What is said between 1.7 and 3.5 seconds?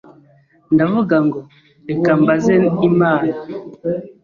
reka mbaze Imana.